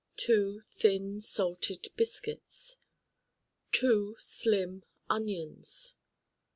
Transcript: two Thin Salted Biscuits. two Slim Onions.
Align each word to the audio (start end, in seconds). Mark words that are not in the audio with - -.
two 0.17 0.63
Thin 0.71 1.21
Salted 1.21 1.89
Biscuits. 1.95 2.77
two 3.71 4.15
Slim 4.17 4.83
Onions. 5.11 5.97